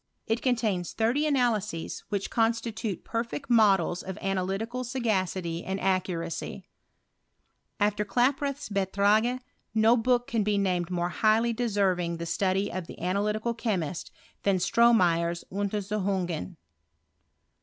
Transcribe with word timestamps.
It 0.25 0.41
contains 0.41 0.93
thirty 0.93 1.27
analyses, 1.27 2.03
which 2.09 2.31
constitute 2.31 3.03
perfect 3.03 3.51
models 3.51 4.01
of' 4.01 4.17
analytical 4.17 4.83
sao^city 4.83 5.61
and 5.63 5.79
accuracy. 5.79 6.65
After 7.79 8.03
Rlaproth's 8.03 8.67
Beitrage, 8.67 9.41
no 9.75 9.95
book 9.95 10.25
can 10.25 10.41
be 10.41 10.57
named 10.57 10.89
more 10.89 11.09
highly 11.09 11.53
do 11.53 11.67
Berving 11.69 12.17
the 12.17 12.25
study 12.25 12.71
of 12.71 12.87
the 12.87 12.99
analytical 12.99 13.53
cliemiat 13.53 14.09
than 14.41 14.57
Stromeyer's 14.57 15.43
Untersuchungeu 15.51 16.55